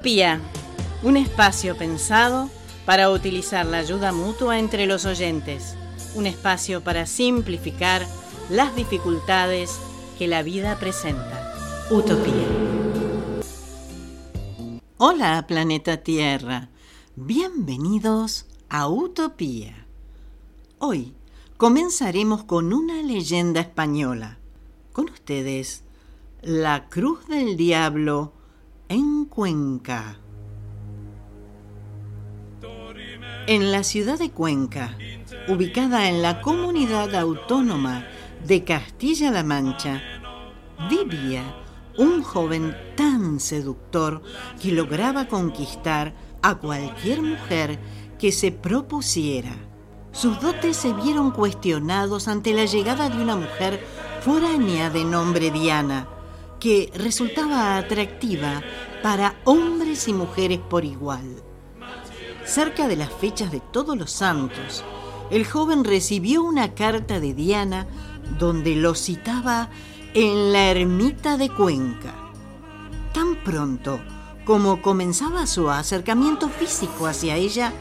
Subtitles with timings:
[0.00, 0.40] Utopía,
[1.02, 2.48] un espacio pensado
[2.86, 5.76] para utilizar la ayuda mutua entre los oyentes,
[6.14, 8.06] un espacio para simplificar
[8.48, 9.78] las dificultades
[10.18, 11.52] que la vida presenta.
[11.90, 12.46] Utopía.
[14.96, 16.70] Hola planeta Tierra,
[17.16, 19.84] bienvenidos a Utopía.
[20.78, 21.12] Hoy
[21.58, 24.38] comenzaremos con una leyenda española.
[24.94, 25.82] Con ustedes,
[26.40, 28.39] la Cruz del Diablo
[28.90, 30.18] en Cuenca.
[33.46, 34.96] En la ciudad de Cuenca,
[35.46, 38.04] ubicada en la comunidad autónoma
[38.44, 40.02] de Castilla-La Mancha,
[40.90, 41.44] vivía
[41.98, 44.22] un joven tan seductor
[44.60, 47.78] que lograba conquistar a cualquier mujer
[48.18, 49.54] que se propusiera.
[50.10, 53.86] Sus dotes se vieron cuestionados ante la llegada de una mujer
[54.22, 56.08] foránea de nombre Diana,
[56.60, 58.62] que resultaba atractiva
[59.02, 61.42] para hombres y mujeres por igual.
[62.44, 64.84] Cerca de las fechas de todos los santos,
[65.30, 67.86] el joven recibió una carta de Diana
[68.38, 69.70] donde lo citaba
[70.14, 72.14] en la ermita de Cuenca.
[73.12, 74.00] Tan pronto
[74.44, 77.72] como comenzaba su acercamiento físico hacia ella,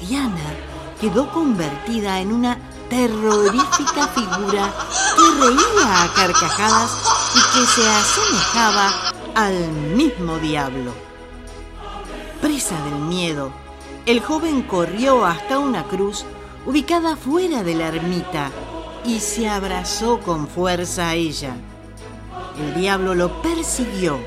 [0.00, 0.54] Diana
[1.00, 4.72] quedó convertida en una terrorífica figura
[5.16, 10.92] que reía a carcajadas y que se asemejaba al mismo diablo.
[12.40, 13.52] Presa del miedo,
[14.06, 16.24] el joven corrió hasta una cruz
[16.66, 18.50] ubicada fuera de la ermita
[19.04, 21.54] y se abrazó con fuerza a ella.
[22.58, 24.18] El diablo lo persiguió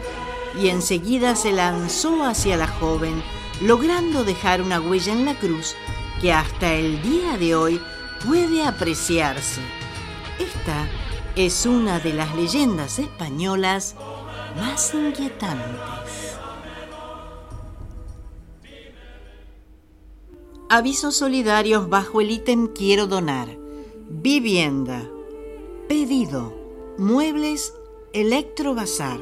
[0.60, 3.22] y enseguida se lanzó hacia la joven,
[3.62, 5.76] logrando dejar una huella en la cruz
[6.22, 7.82] que hasta el día de hoy
[8.26, 9.62] puede apreciarse.
[10.40, 10.88] Esta
[11.36, 13.96] es una de las leyendas españolas
[14.58, 16.38] más inquietantes.
[20.70, 23.50] Avisos solidarios bajo el ítem Quiero donar.
[24.10, 25.10] Vivienda.
[25.90, 26.54] Pedido.
[26.98, 27.74] Muebles.
[28.14, 29.20] Electrobazar.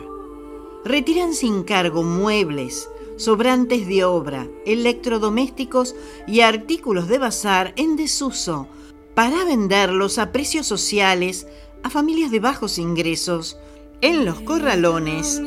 [0.85, 5.95] Retiran sin cargo muebles, sobrantes de obra, electrodomésticos
[6.27, 8.67] y artículos de bazar en desuso
[9.15, 11.47] para venderlos a precios sociales
[11.83, 13.57] a familias de bajos ingresos
[14.01, 15.41] en los corralones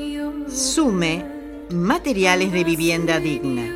[0.49, 1.25] Sume
[1.71, 3.75] Materiales de Vivienda Digna.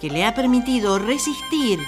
[0.01, 1.79] que le ha permitido resistir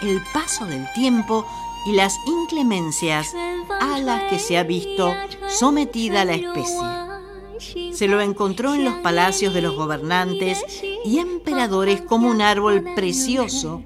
[0.00, 1.46] el paso del tiempo
[1.86, 3.34] y las inclemencias
[3.78, 5.12] a las que se ha visto
[5.50, 7.92] sometida la especie.
[7.92, 10.64] Se lo encontró en los palacios de los gobernantes
[11.04, 13.82] y emperadores como un árbol precioso,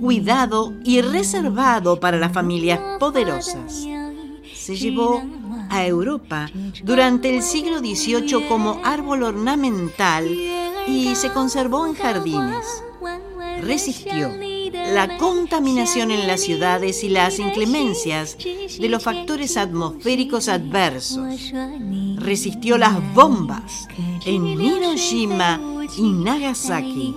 [0.00, 3.86] cuidado y reservado para las familias poderosas.
[4.54, 5.22] Se llevó
[5.68, 6.50] a Europa
[6.82, 10.28] durante el siglo XVIII como árbol ornamental
[10.86, 12.82] y se conservó en jardines.
[13.62, 14.30] Resistió
[14.92, 21.52] la contaminación en las ciudades y las inclemencias de los factores atmosféricos adversos.
[22.16, 23.88] Resistió las bombas
[24.24, 25.60] en Hiroshima
[25.96, 27.14] y Nagasaki.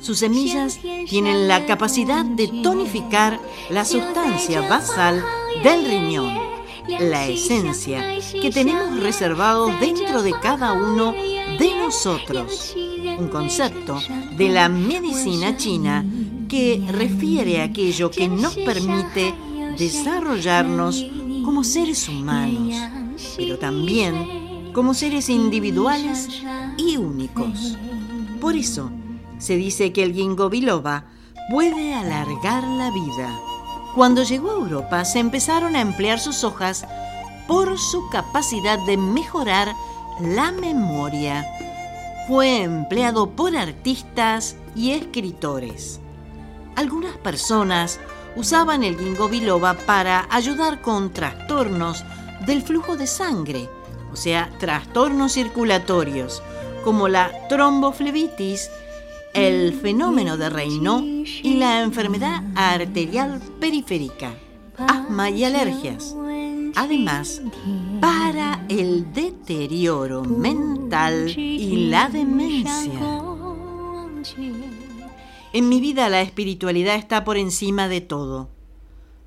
[0.00, 0.78] Sus semillas
[1.08, 3.40] tienen la capacidad de tonificar
[3.70, 5.24] la sustancia basal
[5.62, 6.36] del riñón,
[7.00, 8.04] la esencia
[8.40, 12.76] que tenemos reservado dentro de cada uno de nosotros.
[13.18, 13.98] Un concepto
[14.36, 16.04] de la medicina china
[16.48, 19.34] que refiere a aquello que nos permite
[19.78, 21.06] desarrollarnos
[21.44, 22.74] como seres humanos,
[23.36, 26.42] pero también como seres individuales
[26.76, 27.78] y únicos.
[28.44, 28.90] Por eso
[29.38, 31.06] se dice que el ginkgo biloba
[31.48, 33.34] puede alargar la vida.
[33.94, 36.84] Cuando llegó a Europa se empezaron a emplear sus hojas
[37.48, 39.74] por su capacidad de mejorar
[40.20, 41.46] la memoria.
[42.28, 46.00] Fue empleado por artistas y escritores.
[46.76, 47.98] Algunas personas
[48.36, 52.04] usaban el ginkgo biloba para ayudar con trastornos
[52.44, 53.70] del flujo de sangre,
[54.12, 56.42] o sea, trastornos circulatorios,
[56.84, 58.70] como la tromboflebitis,
[59.32, 61.02] el fenómeno de Raynaud
[61.42, 64.34] y la enfermedad arterial periférica,
[64.76, 66.14] asma y alergias.
[66.76, 67.40] Además,
[68.00, 73.22] para el deterioro mental y la demencia.
[75.52, 78.50] En mi vida la espiritualidad está por encima de todo.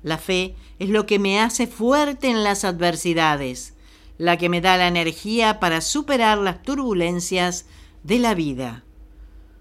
[0.02, 3.74] La fe es lo que me hace fuerte en las adversidades,
[4.18, 7.66] la que me da la energía para superar las turbulencias
[8.02, 8.84] de la vida.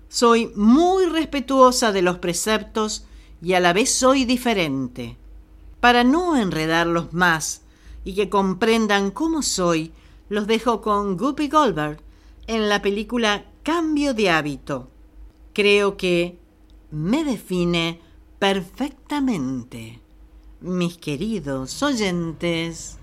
[0.10, 3.06] Soy muy respetuosa de los preceptos
[3.42, 5.18] y a la vez soy diferente.
[5.80, 7.62] Para no enredarlos más
[8.04, 9.92] y que comprendan cómo soy,
[10.30, 12.02] los dejo con Guppy Goldberg
[12.48, 14.90] en la película Cambio de hábito.
[15.54, 16.40] Creo que
[16.90, 18.00] me define
[18.40, 20.00] perfectamente.
[20.62, 22.98] Mis queridos oyentes,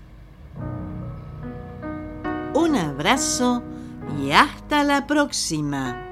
[2.55, 3.61] un abrazo
[4.17, 6.04] y hasta la próxima.